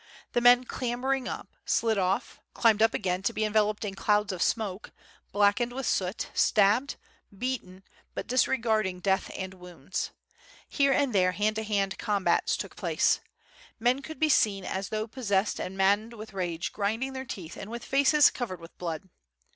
[0.33, 4.41] The men clambering up, slid off, climbed up again to be enveloped in clouds of
[4.41, 4.89] smoke,
[5.31, 6.95] blackened with soot, stabbed,
[7.37, 7.83] beaten,
[8.15, 10.09] but disregarding death and wounds.
[10.67, 13.19] Here and there hand to hand combats took place.
[13.79, 17.69] Men could be seen as though possessed and maddened with rage grinding their teeth and
[17.69, 19.07] with faces covered with blood.